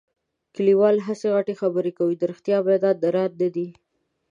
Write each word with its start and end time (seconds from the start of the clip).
کلیوال 0.55 0.97
هسې 1.07 1.27
غټې 1.35 1.53
خبرې 1.61 1.91
کوي. 1.97 2.15
د 2.17 2.23
رښتیا 2.31 2.57
میدان 2.67 2.95
نران 3.03 3.31
نه 3.41 3.47
دي. 3.55 3.67